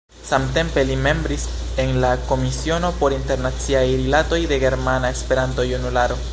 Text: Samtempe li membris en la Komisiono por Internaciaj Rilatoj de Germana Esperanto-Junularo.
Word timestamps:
Samtempe 0.27 0.81
li 0.91 0.95
membris 1.07 1.43
en 1.83 1.91
la 2.05 2.13
Komisiono 2.31 2.91
por 3.03 3.17
Internaciaj 3.19 3.85
Rilatoj 4.01 4.43
de 4.55 4.63
Germana 4.67 5.17
Esperanto-Junularo. 5.19 6.23